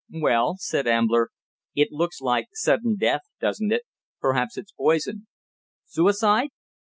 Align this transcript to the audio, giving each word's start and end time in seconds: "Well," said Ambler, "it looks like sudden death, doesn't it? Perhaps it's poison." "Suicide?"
"Well," 0.19 0.55
said 0.57 0.87
Ambler, 0.87 1.29
"it 1.75 1.91
looks 1.91 2.21
like 2.21 2.47
sudden 2.53 2.95
death, 2.99 3.21
doesn't 3.39 3.71
it? 3.71 3.83
Perhaps 4.19 4.57
it's 4.57 4.71
poison." 4.71 5.27
"Suicide?" 5.85 6.49